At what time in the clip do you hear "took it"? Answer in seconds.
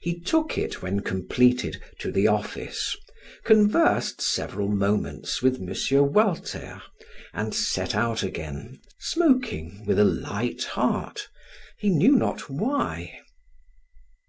0.18-0.82